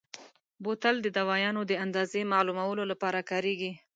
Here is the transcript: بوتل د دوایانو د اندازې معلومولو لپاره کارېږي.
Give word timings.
بوتل 0.63 0.95
د 1.01 1.07
دوایانو 1.17 1.61
د 1.67 1.71
اندازې 1.85 2.21
معلومولو 2.33 2.83
لپاره 2.91 3.19
کارېږي. 3.29 3.71